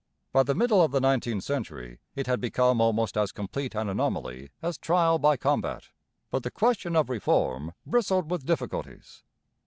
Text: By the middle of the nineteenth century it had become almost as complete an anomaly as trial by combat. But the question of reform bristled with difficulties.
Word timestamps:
By 0.33 0.41
the 0.41 0.55
middle 0.55 0.81
of 0.81 0.89
the 0.89 0.99
nineteenth 0.99 1.43
century 1.43 1.99
it 2.15 2.25
had 2.25 2.41
become 2.41 2.81
almost 2.81 3.15
as 3.15 3.31
complete 3.31 3.75
an 3.75 3.87
anomaly 3.87 4.49
as 4.59 4.79
trial 4.79 5.19
by 5.19 5.37
combat. 5.37 5.89
But 6.31 6.41
the 6.41 6.49
question 6.49 6.95
of 6.95 7.07
reform 7.07 7.73
bristled 7.85 8.31
with 8.31 8.43
difficulties. 8.47 9.21